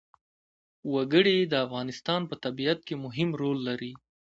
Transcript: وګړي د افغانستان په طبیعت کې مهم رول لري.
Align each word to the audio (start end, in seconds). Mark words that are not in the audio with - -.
وګړي 0.93 1.37
د 1.41 1.53
افغانستان 1.65 2.21
په 2.29 2.35
طبیعت 2.45 2.79
کې 2.87 2.95
مهم 3.05 3.29
رول 3.41 3.57
لري. 3.67 3.93